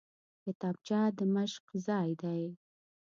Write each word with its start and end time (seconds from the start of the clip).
کتابچه 0.43 0.99
د 1.17 1.19
مشق 1.35 1.65
ځای 1.87 2.09
دی 2.21 2.43